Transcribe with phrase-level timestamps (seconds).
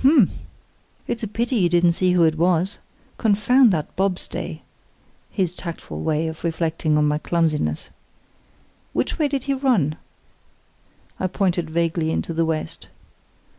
[0.00, 0.30] "H'm!
[1.06, 2.78] It's a pity you didn't see who it was.
[3.18, 4.62] Confound that bobstay!"
[5.30, 7.90] (his tactful way of reflecting on my clumsiness);
[8.94, 9.96] "which way did he run?"
[11.20, 12.88] I pointed vaguely into the west.